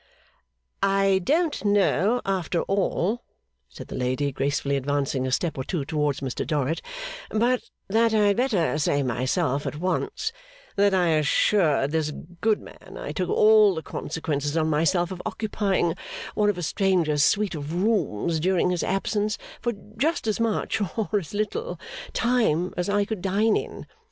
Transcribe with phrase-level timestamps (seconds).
[0.81, 3.21] 'I don't know, after all,'
[3.69, 6.81] said the lady, gracefully advancing a step or two towards Mr Dorrit,
[7.29, 10.33] 'but that I had better say myself, at once,
[10.75, 15.93] that I assured this good man I took all the consequences on myself of occupying
[16.33, 21.09] one of a stranger's suite of rooms during his absence, for just as much (or
[21.13, 21.79] as little)
[22.11, 23.85] time as I could dine in.